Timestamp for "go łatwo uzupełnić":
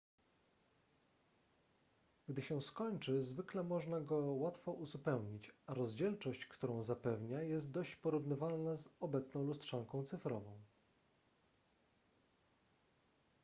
3.99-5.51